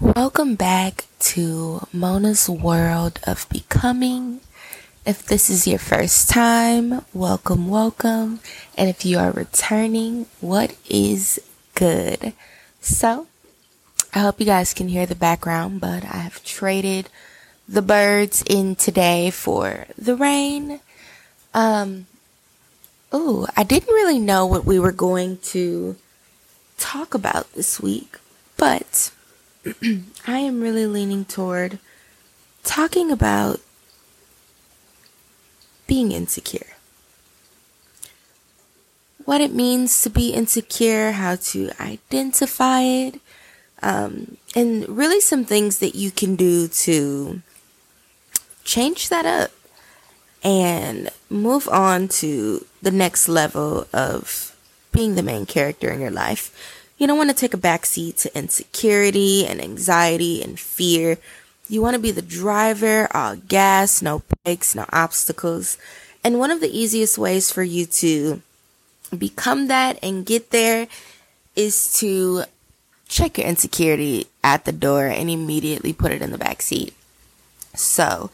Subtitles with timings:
[0.00, 4.38] Welcome back to Mona's World of Becoming.
[5.04, 8.38] If this is your first time, welcome, welcome.
[8.76, 11.40] And if you are returning, what is
[11.74, 12.32] good?
[12.80, 13.26] So,
[14.14, 17.08] I hope you guys can hear the background, but I have traded
[17.68, 20.78] the birds in today for the rain.
[21.52, 22.06] Um,
[23.10, 25.96] oh, I didn't really know what we were going to
[26.76, 28.16] talk about this week,
[28.56, 29.10] but
[30.26, 31.78] I am really leaning toward
[32.62, 33.60] talking about
[35.86, 36.76] being insecure.
[39.24, 43.20] What it means to be insecure, how to identify it,
[43.82, 47.42] um, and really some things that you can do to
[48.64, 49.50] change that up
[50.42, 54.56] and move on to the next level of
[54.92, 56.77] being the main character in your life.
[56.98, 61.18] You don't want to take a backseat to insecurity and anxiety and fear.
[61.68, 65.78] You want to be the driver, all gas, no brakes, no obstacles.
[66.24, 68.42] And one of the easiest ways for you to
[69.16, 70.88] become that and get there
[71.54, 72.42] is to
[73.08, 76.94] check your insecurity at the door and immediately put it in the back seat.
[77.74, 78.30] So,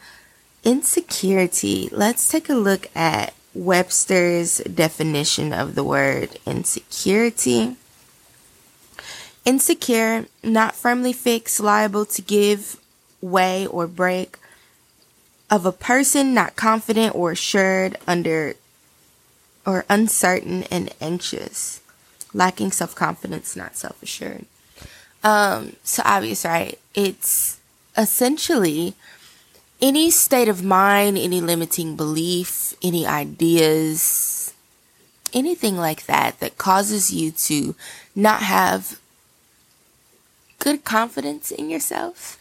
[0.63, 7.77] insecurity, let's take a look at Webster's definition of the word insecurity.
[9.45, 12.77] Insecure, not firmly fixed, liable to give
[13.21, 14.37] way or break.
[15.49, 18.55] Of a person not confident or assured under
[19.65, 21.81] or uncertain and anxious.
[22.33, 24.45] Lacking self confidence, not self assured.
[25.23, 26.79] Um, so obvious, right?
[26.93, 27.59] It's
[27.97, 28.95] essentially
[29.81, 34.53] any state of mind, any limiting belief, any ideas,
[35.33, 37.75] anything like that that causes you to
[38.15, 38.99] not have
[40.59, 42.37] good confidence in yourself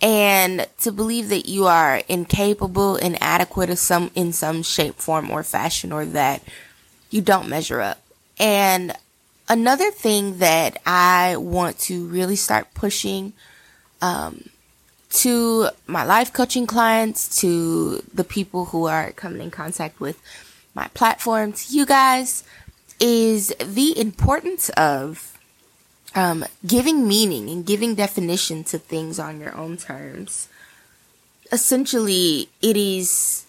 [0.00, 5.44] and to believe that you are incapable, inadequate of some in some shape, form, or
[5.44, 6.42] fashion, or that
[7.10, 8.02] you don't measure up.
[8.38, 8.92] And
[9.48, 13.32] another thing that I want to really start pushing
[14.00, 14.48] um,
[15.10, 20.20] to my life coaching clients, to the people who are coming in contact with
[20.74, 22.42] my platform, to you guys,
[22.98, 25.31] is the importance of
[26.14, 30.48] um, giving meaning and giving definition to things on your own terms.
[31.50, 33.46] Essentially, it is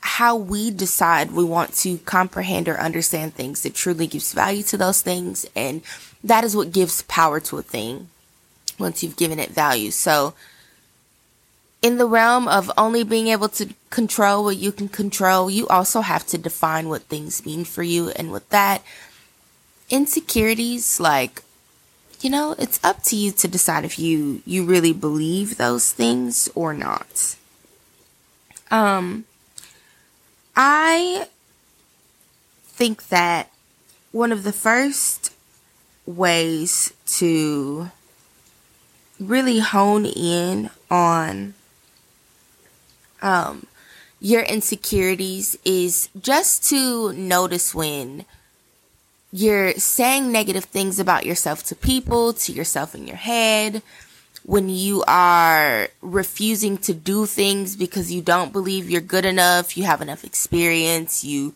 [0.00, 4.76] how we decide we want to comprehend or understand things that truly gives value to
[4.76, 5.46] those things.
[5.54, 5.82] And
[6.24, 8.08] that is what gives power to a thing
[8.78, 9.90] once you've given it value.
[9.90, 10.34] So,
[11.82, 16.02] in the realm of only being able to control what you can control, you also
[16.02, 18.10] have to define what things mean for you.
[18.10, 18.82] And with that,
[19.88, 21.42] insecurities like
[22.20, 26.48] you know, it's up to you to decide if you you really believe those things
[26.54, 27.36] or not.
[28.70, 29.24] Um
[30.56, 31.28] I
[32.64, 33.50] think that
[34.12, 35.32] one of the first
[36.06, 37.90] ways to
[39.18, 41.54] really hone in on
[43.22, 43.66] um
[44.20, 48.26] your insecurities is just to notice when
[49.32, 53.82] you're saying negative things about yourself to people, to yourself in your head,
[54.44, 59.84] when you are refusing to do things because you don't believe you're good enough, you
[59.84, 61.54] have enough experience, you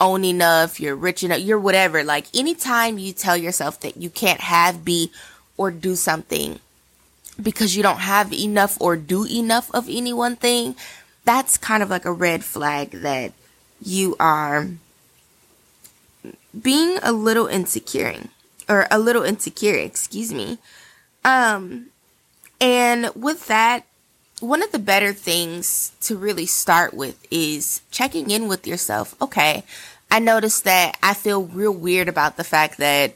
[0.00, 2.02] own enough, you're rich enough, you're whatever.
[2.02, 5.10] Like anytime you tell yourself that you can't have, be,
[5.56, 6.58] or do something
[7.40, 10.74] because you don't have enough or do enough of any one thing,
[11.24, 13.32] that's kind of like a red flag that
[13.82, 14.68] you are
[16.58, 18.14] being a little insecure
[18.68, 20.58] or a little insecure, excuse me.
[21.24, 21.86] Um,
[22.60, 23.84] and with that,
[24.40, 29.14] one of the better things to really start with is checking in with yourself.
[29.20, 29.64] Okay,
[30.10, 33.14] I noticed that I feel real weird about the fact that,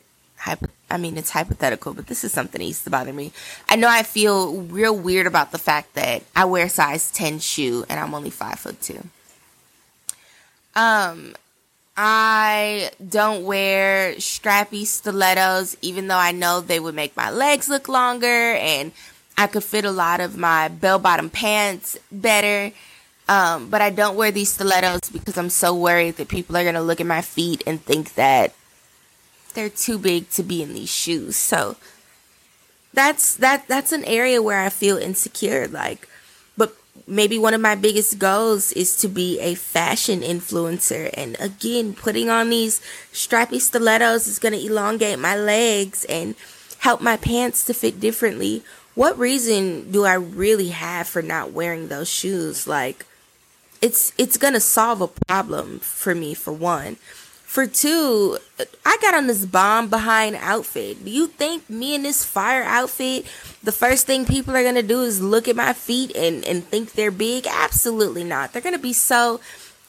[0.91, 3.33] I mean, it's hypothetical, but this is something that used to bother me.
[3.69, 7.85] I know I feel real weird about the fact that I wear size 10 shoe
[7.89, 9.03] and I'm only five foot two.
[10.77, 11.35] Um,
[11.97, 17.89] I don't wear strappy stilettos, even though I know they would make my legs look
[17.89, 18.93] longer and
[19.39, 22.75] I could fit a lot of my bell bottom pants better.
[23.29, 26.75] Um, but I don't wear these stilettos because I'm so worried that people are going
[26.75, 28.55] to look at my feet and think that
[29.55, 31.37] they're too big to be in these shoes.
[31.37, 31.77] So
[32.93, 36.09] that's that that's an area where I feel insecure like
[37.07, 41.11] maybe one of my biggest goals is to be a fashion influencer.
[41.15, 42.81] And again, putting on these
[43.13, 46.35] strappy stilettos is going to elongate my legs and
[46.79, 48.63] help my pants to fit differently.
[48.95, 52.67] What reason do I really have for not wearing those shoes?
[52.67, 53.07] Like,
[53.85, 56.97] it's it's gonna solve a problem for me for one.
[57.55, 58.37] For two,
[58.85, 61.05] I got on this bomb behind outfit.
[61.05, 63.27] Do you think me in this fire outfit,
[63.63, 66.95] the first thing people are gonna do is look at my feet and, and think
[66.95, 67.47] they're big?
[67.47, 68.53] Absolutely not.
[68.53, 69.41] They're gonna be so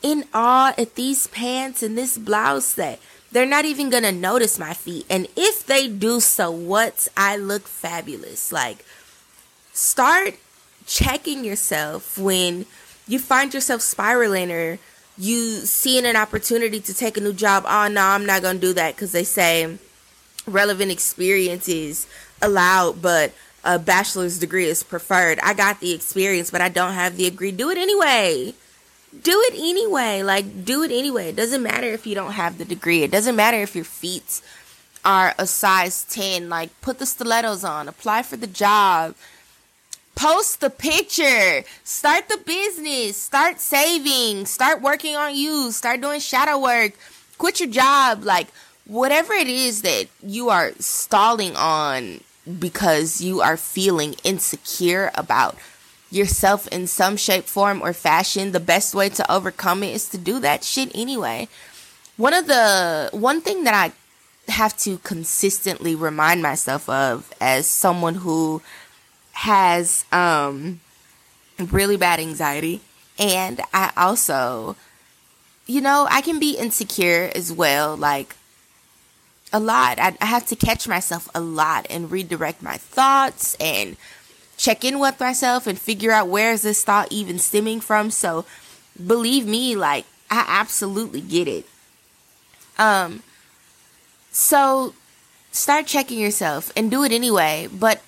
[0.04, 3.00] in awe at these pants and this blouse that
[3.32, 5.08] they're not even gonna notice my feet.
[5.10, 7.08] And if they do so, what?
[7.18, 8.52] I look fabulous.
[8.52, 8.86] Like,
[9.74, 10.36] start
[10.86, 12.68] checking yourself when
[13.08, 14.78] you find yourself spiraling or
[15.18, 17.64] you seeing an opportunity to take a new job.
[17.68, 19.78] Oh, no, I'm not gonna do that because they say
[20.46, 22.08] relevant experience is
[22.42, 23.32] allowed, but
[23.64, 25.40] a bachelor's degree is preferred.
[25.42, 27.52] I got the experience, but I don't have the degree.
[27.52, 28.54] Do it anyway
[29.22, 30.24] do it anyway.
[30.24, 31.30] Like, do it anyway.
[31.30, 33.04] It doesn't matter if you don't have the degree.
[33.04, 34.42] It doesn't matter if your feet
[35.04, 36.50] are a size 10.
[36.50, 39.16] Like, put the stilettos on, apply for the job,
[40.16, 46.58] post the picture, start the business, start saving, start working on you, start doing shadow
[46.58, 46.94] work,
[47.38, 48.24] quit your job.
[48.24, 48.48] Like,
[48.86, 52.22] whatever it is that you are stalling on
[52.60, 55.58] because you are feeling insecure about
[56.12, 60.18] yourself in some shape, form, or fashion, the best way to overcome it is to
[60.18, 61.48] do that shit anyway.
[62.18, 68.16] One of the one thing that I have to consistently remind myself of as someone
[68.16, 68.62] who
[69.36, 70.80] has um
[71.60, 72.82] really bad anxiety
[73.20, 74.76] and I also
[75.68, 78.36] you know, I can be insecure as well like
[79.52, 80.00] a lot.
[80.00, 83.98] I, I have to catch myself a lot and redirect my thoughts and
[84.58, 88.12] check in with myself and figure out where is this thought even stemming from.
[88.12, 88.46] So
[89.06, 91.66] believe me, like I absolutely get it.
[92.78, 93.24] Um
[94.32, 94.94] so
[95.52, 98.02] start checking yourself and do it anyway, but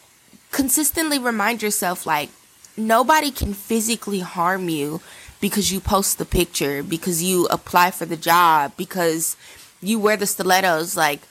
[0.52, 2.30] consistently remind yourself like
[2.76, 5.02] nobody can physically harm you
[5.40, 9.36] because you post the picture, because you apply for the job, because
[9.82, 11.22] you wear the stilettos like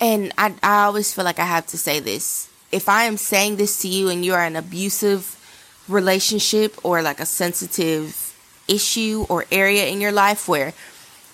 [0.00, 2.50] and I I always feel like I have to say this.
[2.70, 5.32] If I am saying this to you and you're an abusive
[5.88, 8.34] relationship or like a sensitive
[8.68, 10.74] issue or area in your life where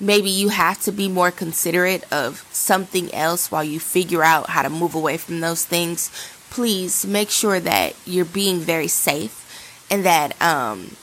[0.02, 4.62] maybe you have to be more considerate of something else while you figure out how
[4.62, 6.10] to move away from those things,
[6.50, 9.38] please make sure that you're being very safe
[9.90, 10.96] and that um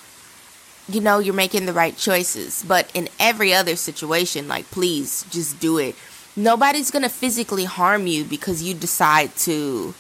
[0.90, 2.63] you know you're making the right choices.
[2.68, 5.95] But in every other situation, like please just do it.
[6.36, 9.94] Nobody's going to physically harm you because you decide to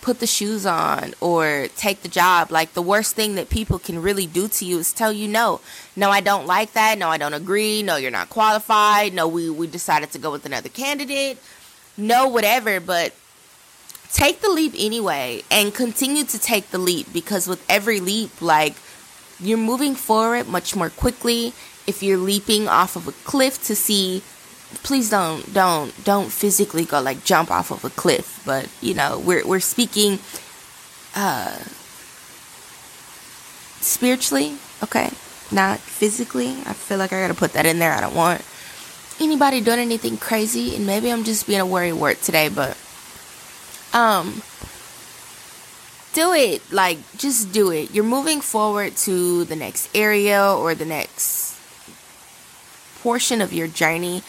[0.00, 2.50] put the shoes on or take the job.
[2.50, 5.60] Like the worst thing that people can really do to you is tell you no.
[5.96, 6.98] No, I don't like that.
[6.98, 7.82] No, I don't agree.
[7.82, 9.14] No, you're not qualified.
[9.14, 11.38] No, we, we decided to go with another candidate.
[11.96, 12.80] No, whatever.
[12.80, 13.14] But
[14.12, 18.74] take the leap anyway and continue to take the leap because with every leap, like
[19.38, 21.52] you're moving forward much more quickly.
[21.86, 24.22] If you're leaping off of a cliff to see
[24.82, 29.18] please don't don't don't physically go like jump off of a cliff but you know
[29.18, 30.18] we're we're speaking
[31.14, 31.58] uh
[33.80, 35.10] spiritually okay?
[35.52, 36.50] Not physically.
[36.64, 37.92] I feel like i gotta put that in there.
[37.92, 38.44] I don't want
[39.20, 42.74] anybody doing anything crazy and maybe i'm just being a worry word today but
[43.92, 44.40] um
[46.12, 46.62] do it.
[46.72, 47.92] Like just do it.
[47.92, 51.56] You're moving forward to the next area or the next
[53.02, 54.22] portion of your journey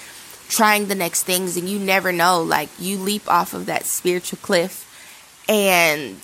[0.51, 4.37] trying the next things and you never know like you leap off of that spiritual
[4.41, 4.85] cliff
[5.47, 6.17] and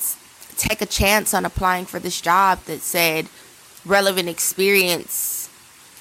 [0.58, 3.28] take a chance on applying for this job that said
[3.86, 5.50] relevant experience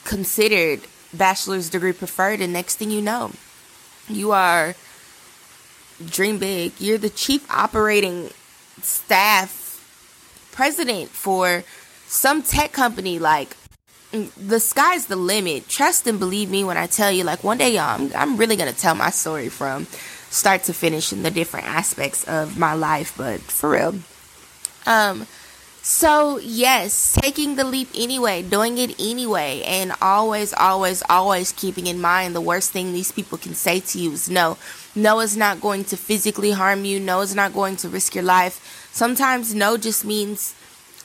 [0.05, 0.81] considered
[1.15, 3.31] bachelor's degree preferred and next thing you know
[4.09, 4.75] you are
[6.05, 6.73] dream big.
[6.79, 8.31] You're the chief operating
[8.83, 9.63] staff
[10.53, 11.65] president for
[12.07, 13.57] some tech company like
[14.37, 15.69] the sky's the limit.
[15.69, 18.57] Trust and believe me when I tell you, like one day, y'all, I'm, I'm really
[18.57, 19.87] gonna tell my story from
[20.31, 23.15] start to finish in the different aspects of my life.
[23.17, 23.95] But for real,
[24.87, 25.27] um,
[25.83, 32.01] so yes, taking the leap anyway, doing it anyway, and always, always, always keeping in
[32.01, 34.59] mind the worst thing these people can say to you is no.
[34.97, 36.99] No is not going to physically harm you.
[36.99, 38.89] No is not going to risk your life.
[38.93, 40.55] Sometimes no just means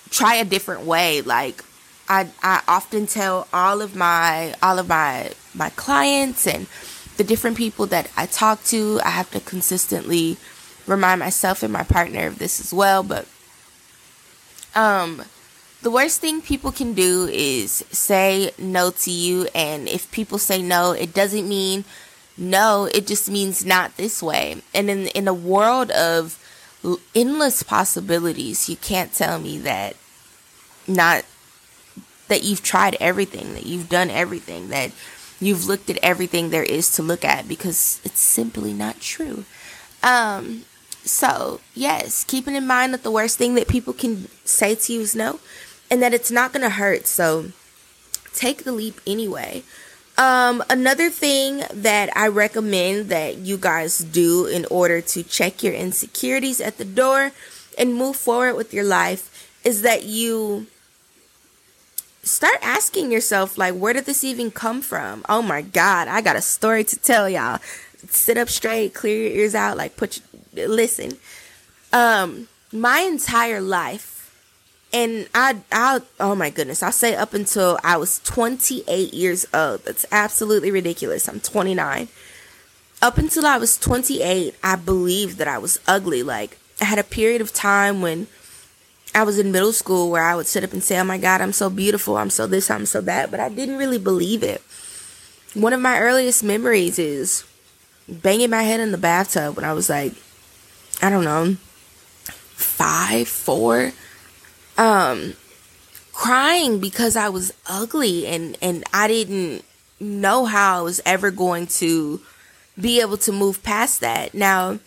[0.10, 1.22] try a different way.
[1.22, 1.63] Like
[2.18, 6.68] I, I often tell all of my all of my my clients and
[7.18, 10.38] the different people that I talk to, I have to consistently
[10.88, 13.01] remind myself and my partner of this as well.
[13.03, 13.25] But
[14.75, 15.24] um,
[15.82, 20.62] the worst thing people can do is say no to you, and if people say
[20.62, 21.86] no, it doesn't mean
[22.38, 24.62] No, it just means not this way.
[24.74, 26.39] And in in a world of
[27.13, 29.96] endless possibilities, you can't tell me that
[30.88, 31.24] not
[32.32, 34.94] that you've tried everything, that you've done everything, that
[35.42, 39.44] you've looked at everything there is to look at because it's simply not true.
[40.02, 40.64] Um,
[41.04, 45.02] so, yes, keeping in mind that the worst thing that people can say to you
[45.02, 45.42] is no,
[45.90, 47.06] and that it's not going to hurt.
[47.06, 47.52] So,
[48.34, 49.64] take the leap anyway.
[50.18, 55.74] Um, another thing that I recommend that you guys do in order to check your
[55.74, 57.34] insecurities at the door
[57.78, 60.68] and move forward with your life is that you
[62.24, 65.25] start asking yourself like where did this even come from?
[65.28, 67.60] Oh my god i got a story to tell y'all.
[68.10, 70.22] Sit up straight clear your ears out like put
[70.54, 71.18] your, listen.
[71.94, 74.10] Um my entire life
[74.94, 79.84] and i i oh my goodness i'll say up until i was 28 years old.
[79.86, 81.28] That's absolutely ridiculous.
[81.28, 82.08] I'm 29
[83.01, 86.22] up until i was 28 i believed that i was ugly.
[86.24, 88.28] Like i had a period of time when
[89.13, 91.41] I was in middle school where I would sit up and say, Oh my God,
[91.41, 92.18] I'm so beautiful.
[92.18, 93.32] I'm so this, I'm so that.
[93.32, 94.62] But I didn't really believe it.
[95.53, 97.44] One of my earliest memories is
[98.08, 100.13] banging my head in the bathtub when I was like,
[101.01, 101.56] I don't know,
[102.56, 103.91] five, four.
[104.77, 105.34] Um,
[106.13, 109.65] crying because I was ugly and, and I didn't
[110.00, 112.22] know how I was ever going to
[112.80, 114.34] be able to move past that.
[114.34, 114.80] Now,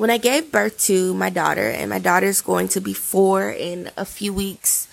[0.00, 3.90] when I gave birth to my daughter, and my daughter's going to be four in
[3.98, 4.88] a few weeks,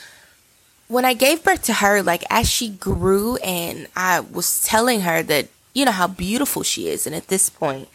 [0.90, 5.24] when I gave birth to her, like as she grew, and I was telling her
[5.24, 7.08] that, you know, how beautiful she is.
[7.08, 7.88] And at this point,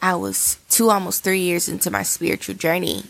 [0.00, 3.06] I was two, almost three years into my spiritual journey,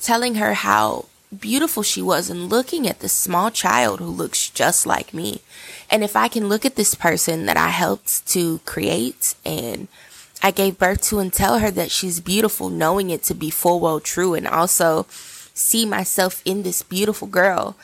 [0.00, 1.04] telling her how
[1.38, 5.42] beautiful she was and looking at this small child who looks just like me.
[5.90, 9.88] And if I can look at this person that I helped to create and
[10.42, 13.80] I gave birth to and tell her that she's beautiful, knowing it to be full
[13.80, 15.06] well true, and also
[15.54, 17.76] see myself in this beautiful girl.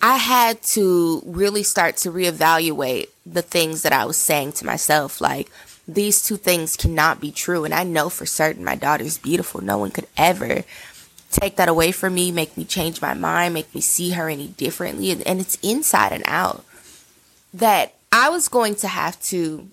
[0.00, 5.20] I had to really start to reevaluate the things that I was saying to myself.
[5.20, 5.48] Like,
[5.86, 7.64] these two things cannot be true.
[7.64, 9.60] And I know for certain my daughter's beautiful.
[9.60, 10.64] No one could ever
[11.30, 14.48] take that away from me, make me change my mind, make me see her any
[14.48, 15.10] differently.
[15.12, 16.64] And it's inside and out
[17.54, 19.68] that I was going to have to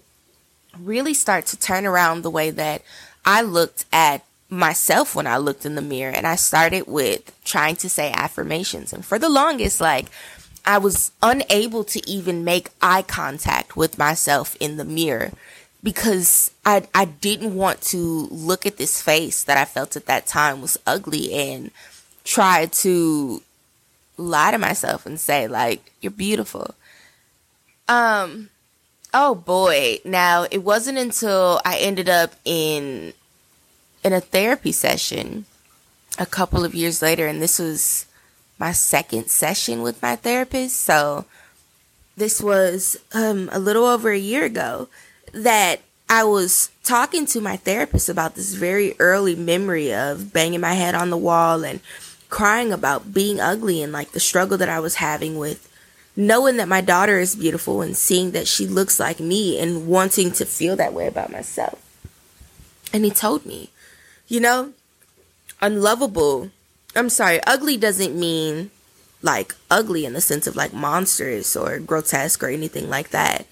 [0.84, 2.82] really start to turn around the way that
[3.26, 6.12] I looked at myself when I looked in the mirror.
[6.12, 8.94] And I started with trying to say affirmations.
[8.94, 10.08] And for the longest, like,
[10.66, 15.32] I was unable to even make eye contact with myself in the mirror
[15.82, 20.28] because I I didn't want to look at this face that I felt at that
[20.28, 21.72] time was ugly and
[22.24, 23.42] try to
[24.18, 26.76] lie to myself and say like you're beautiful.
[27.88, 28.50] Um
[29.13, 30.00] Oh boy.
[30.06, 33.13] Now, it wasn't until I ended up in
[34.04, 35.46] in a therapy session
[36.18, 38.06] a couple of years later and this was
[38.58, 40.78] my second session with my therapist.
[40.80, 41.25] So
[42.16, 44.89] this was um, a little over a year ago
[45.34, 50.74] that I was talking to my therapist about this very early memory of banging my
[50.74, 51.80] head on the wall and
[52.30, 55.69] crying about being ugly and like the struggle that I was having with
[56.16, 60.32] knowing that my daughter is beautiful and seeing that she looks like me and wanting
[60.32, 61.84] to feel that way about myself.
[62.92, 63.70] And he told me,
[64.28, 64.74] you know,
[65.62, 66.50] unlovable.
[66.96, 68.72] I'm sorry, ugly doesn't mean
[69.22, 73.46] like ugly in the sense of like monstrous or grotesque or anything like that.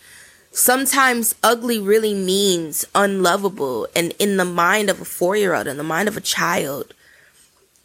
[0.51, 6.07] Sometimes ugly really means unlovable and in the mind of a 4-year-old in the mind
[6.07, 6.93] of a child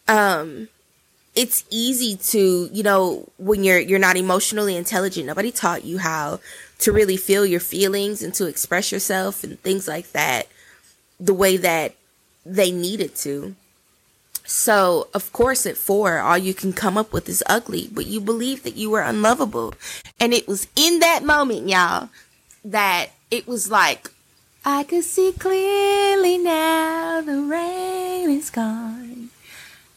[0.07, 0.67] um
[1.35, 6.39] it's easy to, you know, when you're you're not emotionally intelligent, nobody taught you how
[6.79, 10.47] to really feel your feelings and to express yourself and things like that
[11.19, 11.95] the way that
[12.45, 13.55] they needed to.
[14.45, 18.19] So, of course, at four, all you can come up with is ugly, but you
[18.19, 19.73] believe that you were unlovable.
[20.19, 22.09] And it was in that moment, y'all,
[22.65, 24.11] that it was like,
[24.65, 29.29] I could see clearly now the rain is gone.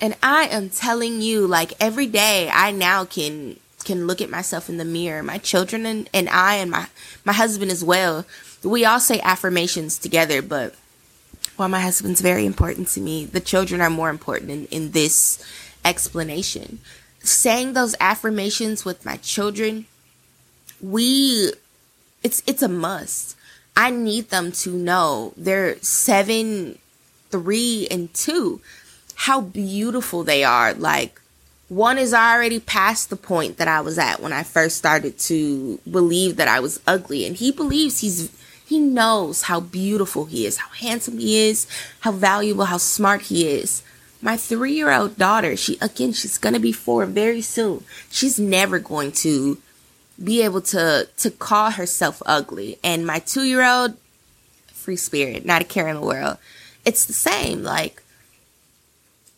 [0.00, 4.68] And I am telling you, like every day, I now can can look at myself
[4.68, 5.22] in the mirror.
[5.22, 6.88] My children and, and I and my
[7.24, 8.26] my husband as well.
[8.62, 10.74] We all say affirmations together, but
[11.56, 15.42] while my husband's very important to me, the children are more important in, in this
[15.84, 16.80] explanation.
[17.20, 19.86] Saying those affirmations with my children,
[20.80, 21.52] we
[22.22, 23.36] it's it's a must.
[23.76, 26.78] I need them to know they're seven,
[27.30, 28.60] three, and two
[29.16, 30.72] how beautiful they are.
[30.74, 31.20] Like,
[31.68, 35.80] one is already past the point that I was at when I first started to
[35.90, 37.26] believe that I was ugly.
[37.26, 38.30] And he believes he's
[38.64, 41.66] He knows how beautiful he is, how handsome he is,
[42.00, 43.82] how valuable, how smart he is.
[44.20, 47.84] My three year old daughter, she, again, she's going to be four very soon.
[48.10, 49.58] She's never going to
[50.22, 52.78] be able to, to call herself ugly.
[52.82, 53.96] And my two year old,
[54.72, 56.38] free spirit, not a care in the world.
[56.84, 57.62] It's the same.
[57.62, 58.02] Like,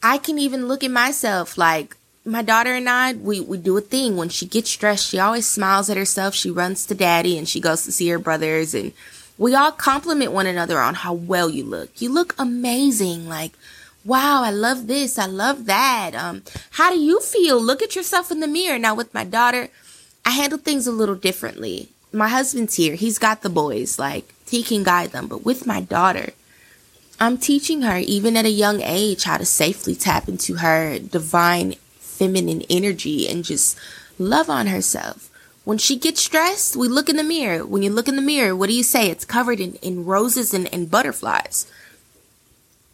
[0.02, 3.80] I can even look at myself like, my daughter and I, we, we do a
[3.80, 4.16] thing.
[4.16, 6.34] When she gets stressed, she always smiles at herself.
[6.34, 8.92] She runs to daddy and she goes to see her brothers and
[9.38, 12.02] we all compliment one another on how well you look.
[12.02, 13.28] You look amazing.
[13.28, 13.52] Like,
[14.04, 15.18] wow, I love this.
[15.18, 16.14] I love that.
[16.14, 17.60] Um, how do you feel?
[17.60, 18.78] Look at yourself in the mirror.
[18.78, 19.68] Now with my daughter,
[20.26, 21.88] I handle things a little differently.
[22.12, 22.94] My husband's here.
[22.94, 23.98] He's got the boys.
[23.98, 25.28] Like, he can guide them.
[25.28, 26.32] But with my daughter,
[27.20, 31.74] I'm teaching her, even at a young age, how to safely tap into her divine
[31.98, 33.76] feminine energy and just
[34.18, 35.28] love on herself.
[35.64, 37.66] When she gets stressed, we look in the mirror.
[37.66, 39.10] When you look in the mirror, what do you say?
[39.10, 41.70] It's covered in, in roses and, and butterflies.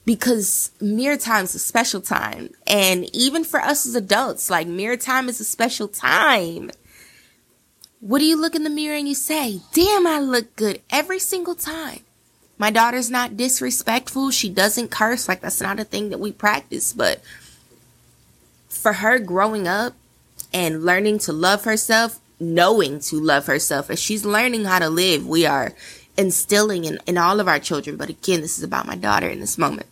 [0.06, 2.50] Because mirror time is a special time.
[2.66, 6.70] And even for us as adults, like mirror time is a special time.
[8.00, 11.18] What do you look in the mirror and you say, damn, I look good every
[11.18, 12.00] single time.
[12.56, 14.30] My daughter's not disrespectful.
[14.30, 15.28] She doesn't curse.
[15.28, 17.20] Like that's not a thing that we practice, but
[18.68, 19.94] for her growing up
[20.52, 25.26] and learning to love herself, knowing to love herself, as she's learning how to live,
[25.26, 25.72] we are
[26.16, 27.96] instilling in, in all of our children.
[27.96, 29.86] But again, this is about my daughter in this moment.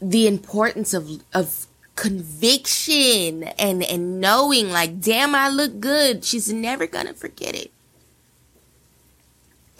[0.00, 6.24] The importance of, of conviction and, and knowing like, damn, I look good.
[6.24, 7.70] She's never gonna forget it.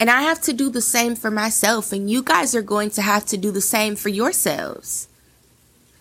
[0.00, 3.02] And I have to do the same for myself, and you guys are going to
[3.02, 5.08] have to do the same for yourselves.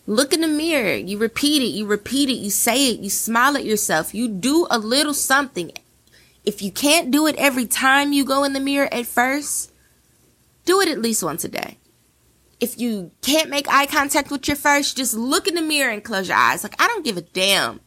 [0.05, 0.95] Look in the mirror.
[0.95, 1.75] You repeat it.
[1.75, 2.37] You repeat it.
[2.37, 2.99] You say it.
[2.99, 4.13] You smile at yourself.
[4.13, 5.71] You do a little something.
[6.45, 9.71] If you can't do it every time you go in the mirror at first,
[10.63, 11.77] do it at least once a day.
[12.59, 16.03] If you can't make eye contact with your first, just look in the mirror and
[16.03, 16.63] close your eyes.
[16.63, 17.81] Like, I don't give a damn.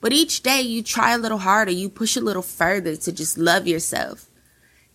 [0.00, 1.72] But each day you try a little harder.
[1.72, 4.28] You push a little further to just love yourself.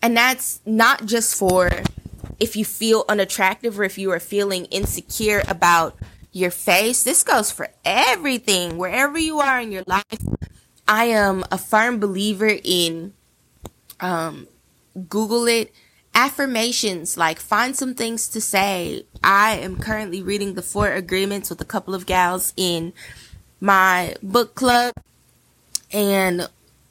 [0.02, 1.70] And that's not just for
[2.40, 5.98] if you feel unattractive or if you are feeling insecure about
[6.32, 7.04] your face.
[7.04, 10.06] This goes for everything, wherever you are in your life.
[10.88, 13.14] I am a firm believer in
[14.00, 14.48] um,
[15.10, 15.74] Google it.
[16.16, 19.04] Affirmations, like find some things to say.
[19.24, 22.94] I am currently reading the four agreements with a couple of gals in
[23.62, 24.96] my book club.
[25.94, 26.50] And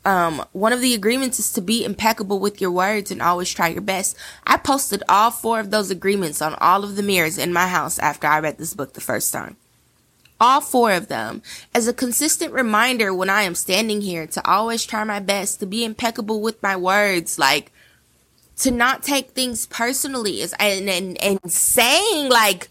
[0.08, 3.68] um, one of the agreements is to be impeccable with your words and always try
[3.68, 4.16] your best.
[4.46, 7.98] I posted all four of those agreements on all of the mirrors in my house
[7.98, 9.58] after I read this book the first time.
[10.40, 11.42] All four of them
[11.74, 15.66] as a consistent reminder when I am standing here to always try my best, to
[15.66, 17.70] be impeccable with my words, like
[18.60, 22.70] to not take things personally is and, and, and saying like,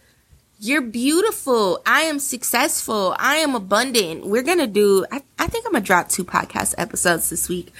[0.59, 1.81] you're beautiful.
[1.85, 3.15] I am successful.
[3.19, 4.25] I am abundant.
[4.25, 7.47] We're going to do, I, I think I'm going to drop two podcast episodes this
[7.47, 7.71] week.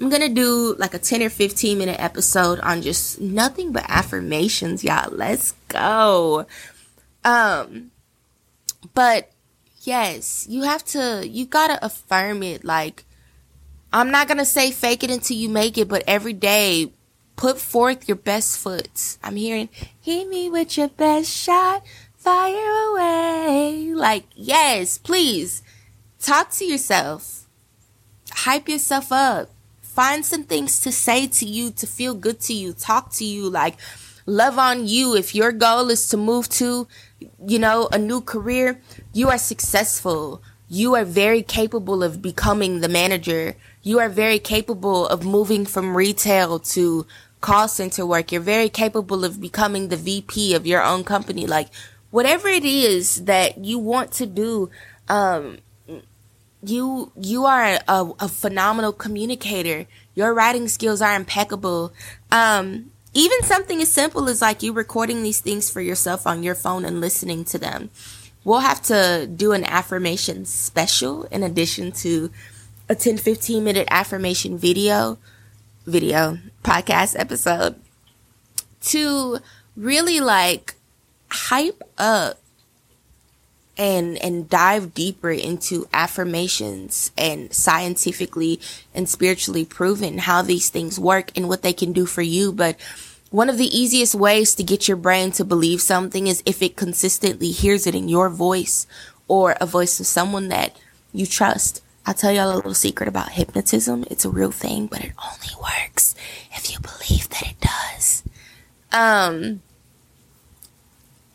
[0.00, 3.84] I'm going to do like a 10 or 15 minute episode on just nothing but
[3.88, 5.12] affirmations, y'all.
[5.12, 6.46] Let's go.
[7.24, 7.92] Um,
[8.94, 9.30] but
[9.82, 12.64] yes, you have to, you got to affirm it.
[12.64, 13.04] Like,
[13.92, 16.90] I'm not going to say fake it until you make it, but every day
[17.36, 19.18] put forth your best foot.
[19.22, 19.68] I'm hearing,
[20.00, 21.84] hit me with your best shot
[22.24, 23.92] fire away.
[23.94, 25.62] Like, yes, please
[26.18, 27.46] talk to yourself,
[28.30, 29.50] hype yourself up,
[29.82, 33.50] find some things to say to you to feel good to you, talk to you,
[33.50, 33.76] like,
[34.24, 35.14] love on you.
[35.14, 36.88] If your goal is to move to,
[37.46, 38.80] you know, a new career,
[39.12, 40.42] you are successful.
[40.66, 43.54] You are very capable of becoming the manager.
[43.82, 47.06] You are very capable of moving from retail to
[47.42, 48.32] call center work.
[48.32, 51.46] You're very capable of becoming the VP of your own company.
[51.46, 51.68] Like,
[52.14, 54.70] whatever it is that you want to do,
[55.08, 55.58] um,
[56.62, 59.84] you you are a, a, phenomenal communicator.
[60.14, 61.92] Your writing skills are impeccable.
[62.30, 66.54] Um, even something as simple as like you recording these things for yourself on your
[66.54, 67.90] phone and listening to them.
[68.44, 72.30] We'll have to do an affirmation special in addition to
[72.88, 75.18] a 10 15 minute affirmation video
[75.84, 77.74] video podcast episode
[78.82, 79.38] to
[79.74, 80.76] really like
[81.34, 82.38] hype up
[83.76, 88.60] and and dive deeper into affirmations and scientifically
[88.94, 92.76] and spiritually proven how these things work and what they can do for you but
[93.30, 96.76] one of the easiest ways to get your brain to believe something is if it
[96.76, 98.86] consistently hears it in your voice
[99.26, 100.78] or a voice of someone that
[101.12, 104.04] you trust I'll tell y'all a little secret about hypnotism.
[104.10, 106.14] It's a real thing, but it only works
[106.52, 108.22] if you believe that it does.
[108.92, 109.62] Um,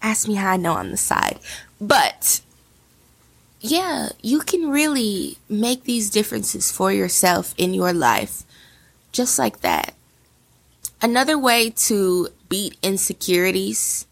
[0.02, 1.40] ask me how I know on the side.
[1.80, 2.42] But
[3.62, 8.44] yeah, you can really make these differences for yourself in your life
[9.12, 9.94] just like that.
[11.02, 14.06] Another way to beat insecurities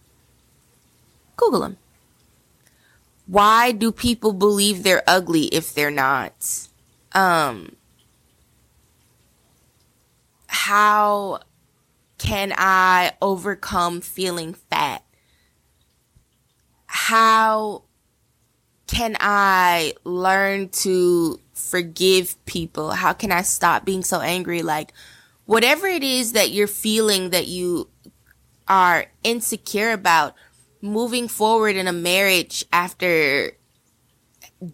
[1.37, 1.77] Google them.
[3.27, 6.67] Why do people believe they're ugly if they're not?
[7.13, 7.75] Um,
[10.47, 11.41] how
[12.17, 15.03] can I overcome feeling fat?
[17.07, 17.83] How
[18.85, 22.91] can I learn to forgive people?
[22.91, 24.61] How can I stop being so angry?
[24.61, 24.91] Like,
[25.45, 27.87] whatever it is that you're feeling that you
[28.67, 30.35] are insecure about,
[30.81, 33.53] moving forward in a marriage after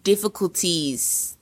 [0.02, 1.38] difficulties,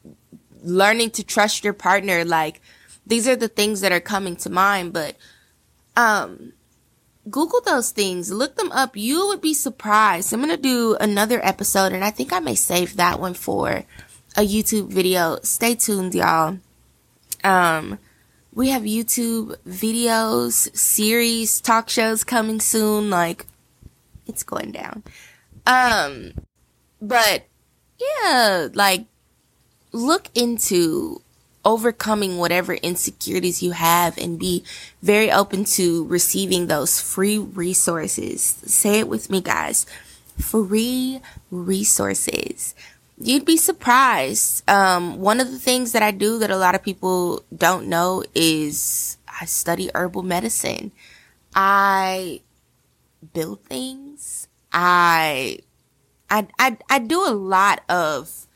[0.63, 2.61] learning to trust your partner, like
[3.07, 5.17] these are the things that are coming to mind, but
[5.97, 6.53] um
[7.31, 8.97] Google those things, look them up.
[8.97, 10.33] You would be surprised.
[10.33, 13.85] I'm going to do another episode and I think I may save that one for
[14.37, 15.39] a YouTube video.
[15.43, 16.59] Stay tuned, y'all.
[17.45, 17.99] Um
[18.55, 23.47] we have YouTube videos, series, talk shows coming soon like
[24.27, 25.03] it's going down.
[25.67, 26.33] Um,
[27.01, 27.47] but
[27.99, 29.07] yeah, like
[29.93, 31.23] look into
[31.65, 34.65] overcoming whatever insecurities you have and be
[35.03, 38.43] very open to receiving those free resources.
[38.43, 39.87] Say it with me, guys.
[40.39, 41.21] Free
[41.51, 42.75] resources.
[43.19, 44.69] You'd be surprised.
[44.69, 48.25] Um, one of the things that I do that a lot of people don't know
[48.35, 50.91] is I study herbal medicine.
[51.55, 52.41] I
[53.33, 54.49] build things.
[54.73, 55.59] I,
[56.29, 58.47] I, I, I do a lot of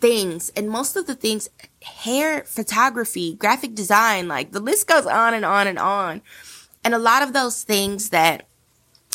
[0.00, 1.48] things and most of the things,
[1.86, 6.20] hair photography, graphic design, like the list goes on and on and on.
[6.84, 8.46] And a lot of those things that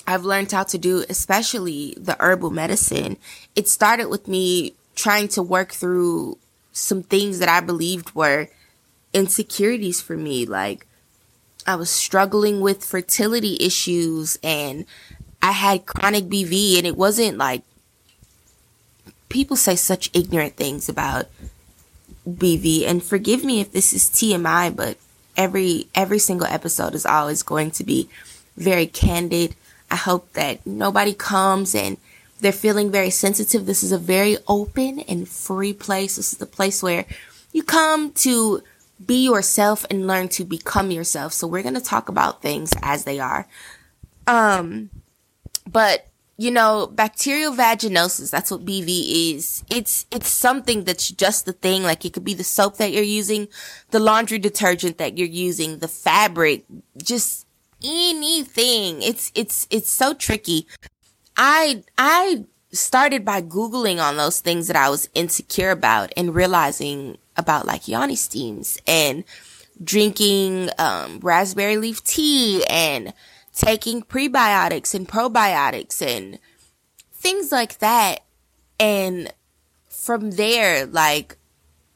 [0.07, 3.17] I've learned how to do, especially the herbal medicine,
[3.55, 6.37] it started with me trying to work through
[6.71, 8.47] some things that I believed were
[9.13, 10.45] insecurities for me.
[10.45, 10.87] Like
[11.67, 14.85] I was struggling with fertility issues and
[15.41, 17.63] I had chronic BV and it wasn't like
[19.29, 21.27] people say such ignorant things about
[22.27, 24.97] BV and forgive me if this is TMI but
[25.37, 28.09] every every single episode is always going to be
[28.57, 29.55] very candid.
[29.89, 31.97] I hope that nobody comes and
[32.39, 33.65] they're feeling very sensitive.
[33.65, 36.15] This is a very open and free place.
[36.15, 37.05] This is the place where
[37.51, 38.63] you come to
[39.05, 41.33] be yourself and learn to become yourself.
[41.33, 43.47] So we're going to talk about things as they are.
[44.27, 44.89] Um,
[45.69, 46.07] but
[46.41, 49.63] you know, bacterial vaginosis, that's what BV is.
[49.69, 51.83] It's, it's something that's just the thing.
[51.83, 53.47] Like it could be the soap that you're using,
[53.91, 56.65] the laundry detergent that you're using, the fabric,
[56.97, 57.45] just
[57.83, 59.03] anything.
[59.03, 60.65] It's, it's, it's so tricky.
[61.37, 67.19] I, I started by Googling on those things that I was insecure about and realizing
[67.37, 69.25] about like yoni steams and
[69.83, 73.13] drinking um, raspberry leaf tea and
[73.53, 76.39] taking prebiotics and probiotics and
[77.13, 78.23] things like that.
[78.79, 79.31] And
[79.89, 81.37] from there, like,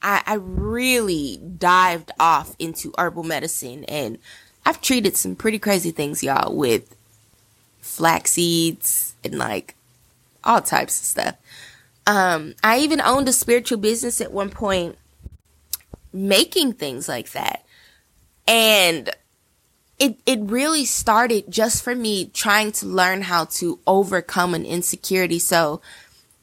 [0.02, 4.20] I, I really dived off into herbal medicine and
[4.66, 6.96] I've treated some pretty crazy things, y'all, with
[7.82, 9.76] flax seeds and like
[10.44, 11.36] all types of stuff.
[12.08, 14.98] Um, I even owned a spiritual business at one point
[16.14, 17.66] making things like that.
[18.48, 19.10] And
[19.98, 25.40] it, it really started just for me trying to learn how to overcome an insecurity.
[25.40, 25.82] So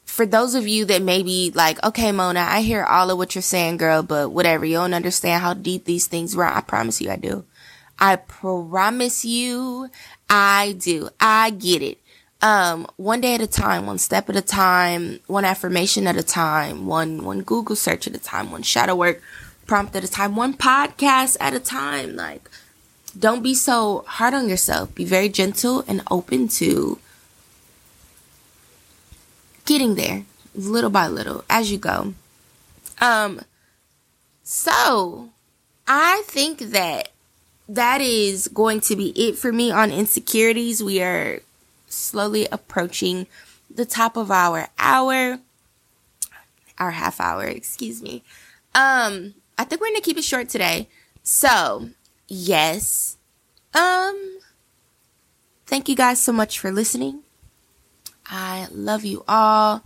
[0.04, 3.34] for those of you that may be like, okay, Mona, I hear all of what
[3.34, 6.44] you're saying, girl, but whatever, you don't understand how deep these things were.
[6.44, 7.44] I promise you I do.
[7.98, 9.90] I promise you
[10.28, 11.10] I do.
[11.20, 11.98] I get it.
[12.40, 16.22] Um, one day at a time, one step at a time, one affirmation at a
[16.22, 19.22] time, one, one Google search at a time, one shadow work
[19.66, 22.16] prompt at a time, one podcast at a time.
[22.16, 22.50] Like,
[23.18, 24.94] don't be so hard on yourself.
[24.94, 26.98] Be very gentle and open to
[29.64, 32.14] getting there little by little as you go.
[33.00, 33.40] Um,
[34.42, 35.30] so
[35.86, 37.10] I think that
[37.68, 40.82] that is going to be it for me on insecurities.
[40.82, 41.40] We are
[41.88, 43.26] slowly approaching
[43.74, 45.38] the top of our hour,
[46.78, 48.22] our half hour, excuse me.
[48.74, 50.88] Um, I think we're going to keep it short today.
[51.22, 51.90] So,
[52.32, 53.18] yes.
[53.74, 54.38] Um,
[55.66, 57.20] thank you guys so much for listening.
[58.26, 59.82] I love you all.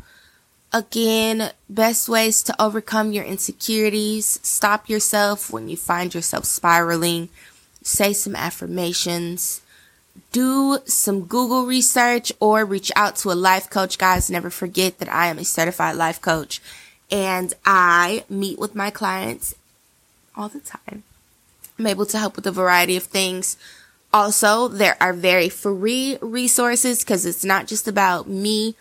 [0.72, 4.38] Again, best ways to overcome your insecurities.
[4.42, 7.30] Stop yourself when you find yourself spiraling.
[7.82, 9.60] Say some affirmations.
[10.32, 13.98] Do some Google research or reach out to a life coach.
[13.98, 16.60] Guys, never forget that I am a certified life coach
[17.10, 19.54] and I meet with my clients
[20.36, 21.04] all the time.
[21.78, 23.56] I'm able to help with a variety of things.
[24.12, 28.74] Also, there are very free resources because it's not just about me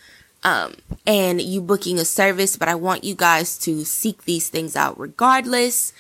[0.44, 4.76] um, and you booking a service, but I want you guys to seek these things
[4.76, 5.92] out regardless.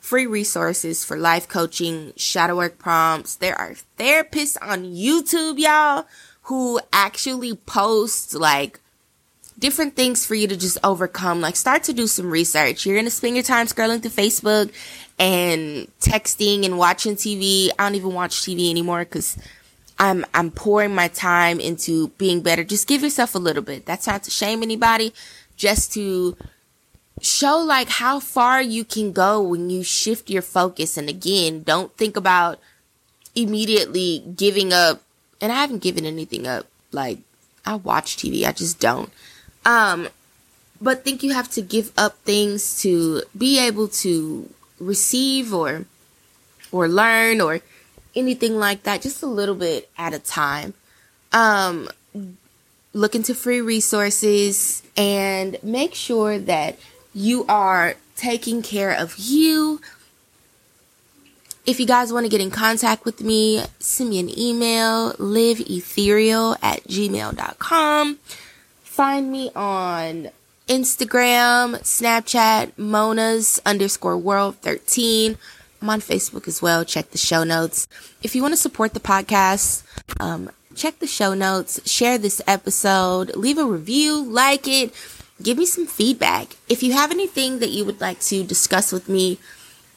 [0.00, 3.36] Free resources for life coaching, shadow work prompts.
[3.36, 6.06] There are therapists on YouTube, y'all,
[6.44, 8.80] who actually post like
[9.58, 11.40] different things for you to just overcome.
[11.40, 12.84] Like start to do some research.
[12.84, 14.72] You're going to spend your time scrolling through Facebook
[15.18, 17.70] and texting and watching TV.
[17.78, 19.38] I don't even watch TV anymore because
[19.98, 22.64] I'm I'm pouring my time into being better.
[22.64, 23.86] Just give yourself a little bit.
[23.86, 25.12] That's not to shame anybody,
[25.56, 26.36] just to
[27.20, 30.96] show like how far you can go when you shift your focus.
[30.96, 32.58] And again, don't think about
[33.34, 35.02] immediately giving up.
[35.40, 36.66] And I haven't given anything up.
[36.90, 37.18] Like
[37.64, 39.10] I watch TV, I just don't.
[39.64, 40.08] Um,
[40.80, 44.50] but think you have to give up things to be able to
[44.82, 45.84] receive or
[46.70, 47.60] or learn or
[48.14, 50.74] anything like that, just a little bit at a time.
[51.32, 51.88] Um,
[52.92, 56.78] look into free resources and make sure that
[57.14, 59.80] you are taking care of you.
[61.64, 66.58] If you guys want to get in contact with me, send me an email, liveethereal
[66.60, 68.18] at gmail.com.
[68.82, 70.30] Find me on
[70.68, 75.36] Instagram, Snapchat, Mona's underscore world 13
[75.82, 76.84] I'm on Facebook as well.
[76.84, 77.88] Check the show notes.
[78.22, 79.82] If you want to support the podcast,
[80.20, 84.94] um, check the show notes, share this episode, leave a review, like it,
[85.42, 86.56] give me some feedback.
[86.68, 89.38] If you have anything that you would like to discuss with me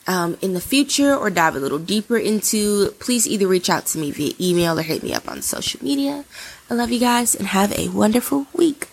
[0.07, 3.99] um, in the future or dive a little deeper into, please either reach out to
[3.99, 6.25] me via email or hit me up on social media.
[6.67, 8.87] I love you guys and have a wonderful week.